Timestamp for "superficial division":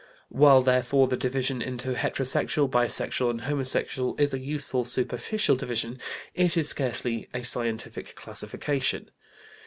4.83-5.99